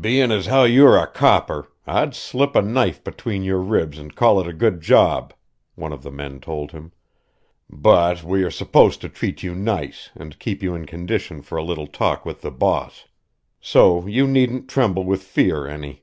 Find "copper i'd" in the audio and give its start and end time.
1.06-2.12